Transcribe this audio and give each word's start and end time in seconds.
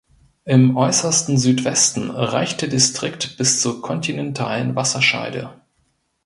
Im 0.45 0.77
äußersten 0.77 1.37
Südwesten 1.37 2.09
reicht 2.09 2.61
der 2.63 2.69
Distrikt 2.69 3.37
bis 3.37 3.61
zur 3.61 3.83
kontinentalen 3.83 4.75
Wasserscheide. 4.75 5.61